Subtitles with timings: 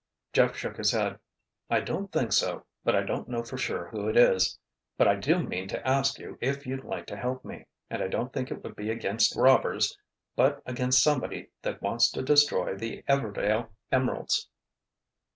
[0.33, 1.19] Jeff shook his head.
[1.69, 4.57] "I don't think so—but I don't know for sure who it is.
[4.97, 8.07] But I do mean to ask you if you'd like to help me, and I
[8.07, 9.95] don't think it would be against robbers
[10.35, 14.49] but against somebody that wants to destroy the Everdail Emeralds."